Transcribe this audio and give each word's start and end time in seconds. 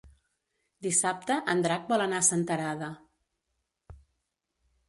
Dissabte 0.85 1.35
en 1.53 1.61
Drac 1.67 1.85
vol 1.93 2.05
anar 2.07 2.21
a 2.23 2.27
Senterada. 2.31 2.91